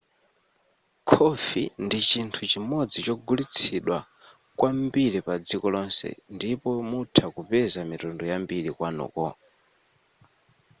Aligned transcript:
khofi 1.09 1.63
ndi 1.83 1.99
chinthu 2.09 2.41
chimodzi 2.51 2.97
chogulitsidwa 3.07 3.97
kwambiri 4.57 5.19
padziko 5.27 5.65
lonse 5.75 6.09
ndipo 6.35 6.69
mutha 6.89 7.25
kupeza 7.35 7.79
mitundu 7.89 8.23
yambiri 8.31 8.69
kwanuko 8.77 9.23